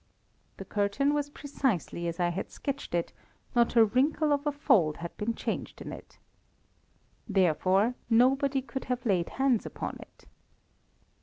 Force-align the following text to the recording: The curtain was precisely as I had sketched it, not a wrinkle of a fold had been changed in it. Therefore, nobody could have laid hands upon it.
The 0.57 0.65
curtain 0.65 1.13
was 1.13 1.29
precisely 1.29 2.07
as 2.07 2.19
I 2.19 2.29
had 2.29 2.49
sketched 2.49 2.95
it, 2.95 3.13
not 3.55 3.75
a 3.75 3.85
wrinkle 3.85 4.33
of 4.33 4.47
a 4.47 4.51
fold 4.51 4.97
had 4.97 5.15
been 5.15 5.35
changed 5.35 5.79
in 5.79 5.93
it. 5.93 6.17
Therefore, 7.29 7.93
nobody 8.09 8.63
could 8.63 8.85
have 8.85 9.05
laid 9.05 9.29
hands 9.29 9.63
upon 9.63 9.97
it. 9.99 10.25